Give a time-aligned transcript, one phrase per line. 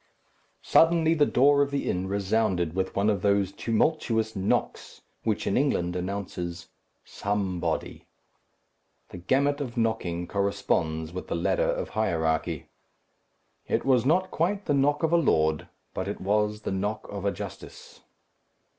[0.63, 5.55] Suddenly the door of the inn resounded with one of those tumultuous knocks which in
[5.55, 6.69] England announces
[7.05, 8.07] "Somebody."
[9.09, 12.65] The gamut of knocking corresponds with the ladder of hierarchy.
[13.67, 17.23] It was not quite the knock of a lord; but it was the knock of
[17.23, 18.01] a justice.